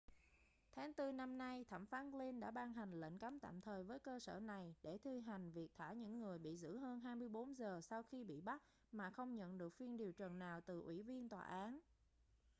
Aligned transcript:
tháng 0.73 0.93
tư 0.93 1.11
năm 1.11 1.37
nay 1.37 1.65
thẩm 1.69 1.85
phán 1.85 2.11
glynn 2.11 2.39
đã 2.39 2.51
ban 2.51 2.73
hành 2.73 2.99
lệnh 3.01 3.19
cấm 3.19 3.39
tạm 3.39 3.61
thời 3.61 3.83
với 3.83 3.99
cơ 3.99 4.19
sở 4.19 4.39
này 4.39 4.75
để 4.83 4.97
thi 5.03 5.19
hành 5.21 5.51
việc 5.51 5.71
thả 5.75 5.93
những 5.93 6.19
người 6.19 6.37
bị 6.37 6.55
giữ 6.57 6.77
hơn 6.77 6.99
24 6.99 7.57
giờ 7.57 7.79
sau 7.81 8.03
khi 8.03 8.23
bị 8.23 8.41
bắt 8.41 8.61
mà 8.91 9.09
không 9.09 9.35
nhận 9.35 9.57
được 9.57 9.69
phiên 9.73 9.97
điều 9.97 10.11
trần 10.11 10.39
nào 10.39 10.61
từ 10.61 10.81
ủy 10.81 11.01
viên 11.03 11.29
tòa 11.29 11.41
án 11.43 11.79